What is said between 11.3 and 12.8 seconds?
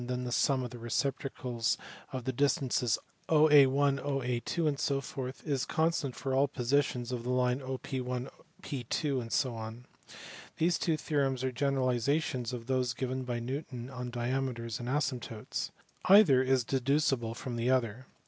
are generalizations of